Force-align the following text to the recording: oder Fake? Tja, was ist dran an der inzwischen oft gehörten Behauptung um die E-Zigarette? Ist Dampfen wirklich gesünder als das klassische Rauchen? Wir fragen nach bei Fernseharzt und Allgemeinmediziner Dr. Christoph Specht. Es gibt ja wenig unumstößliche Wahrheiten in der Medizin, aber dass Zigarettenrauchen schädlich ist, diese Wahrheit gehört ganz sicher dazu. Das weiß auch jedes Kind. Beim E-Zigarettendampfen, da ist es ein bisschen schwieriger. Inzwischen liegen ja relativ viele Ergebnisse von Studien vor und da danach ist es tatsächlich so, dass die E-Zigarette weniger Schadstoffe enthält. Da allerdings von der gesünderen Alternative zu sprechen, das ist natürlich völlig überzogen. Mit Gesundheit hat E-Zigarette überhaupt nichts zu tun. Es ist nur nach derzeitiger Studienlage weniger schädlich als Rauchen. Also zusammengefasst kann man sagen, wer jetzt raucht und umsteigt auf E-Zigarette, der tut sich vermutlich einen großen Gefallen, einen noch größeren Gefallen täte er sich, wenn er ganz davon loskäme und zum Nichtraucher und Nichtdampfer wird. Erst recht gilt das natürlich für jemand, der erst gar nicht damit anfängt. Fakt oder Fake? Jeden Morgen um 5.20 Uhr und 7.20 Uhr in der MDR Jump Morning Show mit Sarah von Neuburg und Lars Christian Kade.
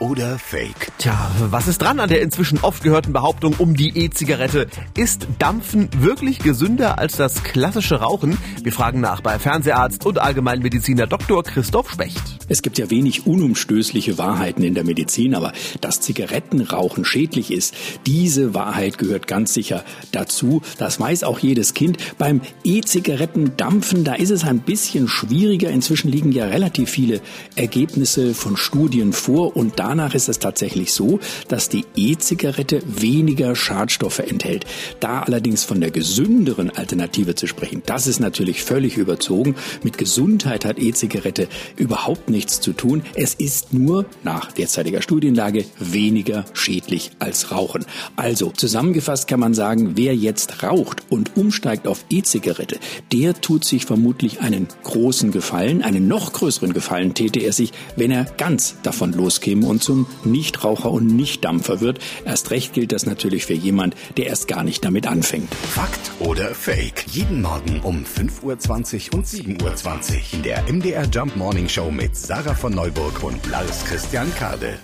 oder 0.00 0.38
Fake? 0.38 0.90
Tja, 0.98 1.30
was 1.50 1.68
ist 1.68 1.82
dran 1.82 2.00
an 2.00 2.08
der 2.08 2.22
inzwischen 2.22 2.58
oft 2.62 2.82
gehörten 2.82 3.12
Behauptung 3.12 3.54
um 3.58 3.76
die 3.76 3.96
E-Zigarette? 3.96 4.66
Ist 4.96 5.28
Dampfen 5.38 5.88
wirklich 5.98 6.38
gesünder 6.38 6.98
als 6.98 7.16
das 7.16 7.44
klassische 7.44 7.96
Rauchen? 7.96 8.38
Wir 8.62 8.72
fragen 8.72 9.00
nach 9.00 9.20
bei 9.20 9.38
Fernseharzt 9.38 10.06
und 10.06 10.18
Allgemeinmediziner 10.18 11.06
Dr. 11.06 11.44
Christoph 11.44 11.90
Specht. 11.90 12.20
Es 12.48 12.62
gibt 12.62 12.78
ja 12.78 12.90
wenig 12.90 13.26
unumstößliche 13.26 14.18
Wahrheiten 14.18 14.64
in 14.64 14.74
der 14.74 14.84
Medizin, 14.84 15.34
aber 15.34 15.52
dass 15.80 16.00
Zigarettenrauchen 16.00 17.04
schädlich 17.04 17.52
ist, 17.52 17.74
diese 18.06 18.54
Wahrheit 18.54 18.98
gehört 18.98 19.26
ganz 19.26 19.54
sicher 19.54 19.84
dazu. 20.12 20.62
Das 20.78 20.98
weiß 20.98 21.24
auch 21.24 21.38
jedes 21.38 21.74
Kind. 21.74 21.98
Beim 22.18 22.40
E-Zigarettendampfen, 22.64 24.02
da 24.04 24.14
ist 24.14 24.30
es 24.30 24.44
ein 24.44 24.60
bisschen 24.60 25.08
schwieriger. 25.08 25.70
Inzwischen 25.70 26.10
liegen 26.10 26.32
ja 26.32 26.46
relativ 26.46 26.90
viele 26.90 27.20
Ergebnisse 27.54 28.34
von 28.34 28.56
Studien 28.56 29.12
vor 29.12 29.56
und 29.56 29.78
da 29.78 29.89
danach 29.90 30.14
ist 30.14 30.28
es 30.28 30.38
tatsächlich 30.38 30.92
so, 30.92 31.18
dass 31.48 31.68
die 31.68 31.84
E-Zigarette 31.96 32.80
weniger 32.86 33.56
Schadstoffe 33.56 34.20
enthält. 34.20 34.64
Da 35.00 35.22
allerdings 35.22 35.64
von 35.64 35.80
der 35.80 35.90
gesünderen 35.90 36.70
Alternative 36.70 37.34
zu 37.34 37.48
sprechen, 37.48 37.82
das 37.86 38.06
ist 38.06 38.20
natürlich 38.20 38.62
völlig 38.62 38.96
überzogen. 38.96 39.56
Mit 39.82 39.98
Gesundheit 39.98 40.64
hat 40.64 40.78
E-Zigarette 40.78 41.48
überhaupt 41.76 42.30
nichts 42.30 42.60
zu 42.60 42.72
tun. 42.72 43.02
Es 43.14 43.34
ist 43.34 43.72
nur 43.72 44.06
nach 44.22 44.52
derzeitiger 44.52 45.02
Studienlage 45.02 45.64
weniger 45.80 46.44
schädlich 46.52 47.10
als 47.18 47.50
Rauchen. 47.50 47.84
Also 48.14 48.52
zusammengefasst 48.52 49.26
kann 49.26 49.40
man 49.40 49.54
sagen, 49.54 49.96
wer 49.96 50.14
jetzt 50.14 50.62
raucht 50.62 51.02
und 51.10 51.36
umsteigt 51.36 51.88
auf 51.88 52.04
E-Zigarette, 52.10 52.78
der 53.12 53.40
tut 53.40 53.64
sich 53.64 53.86
vermutlich 53.86 54.40
einen 54.40 54.68
großen 54.84 55.32
Gefallen, 55.32 55.82
einen 55.82 56.06
noch 56.06 56.32
größeren 56.32 56.74
Gefallen 56.74 57.14
täte 57.14 57.40
er 57.40 57.52
sich, 57.52 57.72
wenn 57.96 58.12
er 58.12 58.26
ganz 58.36 58.76
davon 58.84 59.12
loskäme 59.12 59.66
und 59.66 59.79
zum 59.80 60.06
Nichtraucher 60.24 60.90
und 60.90 61.06
Nichtdampfer 61.06 61.80
wird. 61.80 61.98
Erst 62.24 62.50
recht 62.50 62.72
gilt 62.72 62.92
das 62.92 63.06
natürlich 63.06 63.46
für 63.46 63.54
jemand, 63.54 63.94
der 64.16 64.26
erst 64.26 64.48
gar 64.48 64.64
nicht 64.64 64.84
damit 64.84 65.06
anfängt. 65.06 65.52
Fakt 65.54 66.12
oder 66.20 66.54
Fake? 66.54 67.04
Jeden 67.10 67.42
Morgen 67.42 67.80
um 67.80 68.04
5.20 68.04 69.12
Uhr 69.12 69.18
und 69.18 69.26
7.20 69.26 69.62
Uhr 69.62 70.20
in 70.32 70.42
der 70.42 70.62
MDR 70.70 71.06
Jump 71.06 71.36
Morning 71.36 71.68
Show 71.68 71.90
mit 71.90 72.16
Sarah 72.16 72.54
von 72.54 72.74
Neuburg 72.74 73.22
und 73.22 73.46
Lars 73.46 73.84
Christian 73.84 74.32
Kade. 74.34 74.78